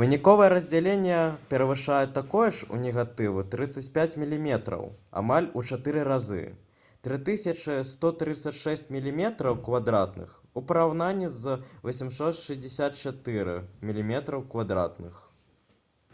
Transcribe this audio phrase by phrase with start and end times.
[0.00, 1.18] выніковае раздзяленне
[1.52, 4.48] перавышае такое ж у негатыву 35 мм
[5.22, 6.40] амаль у чатыры разы
[7.08, 9.54] 3136 мм²
[10.62, 11.54] у параўнанні з
[11.94, 13.56] 864
[13.92, 15.16] мм²